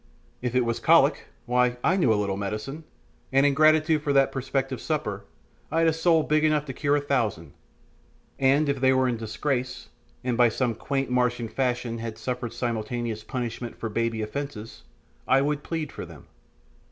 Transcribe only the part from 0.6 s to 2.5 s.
was cholic why, I knew a little of